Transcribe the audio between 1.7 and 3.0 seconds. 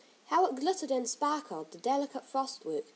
delicate frostwork.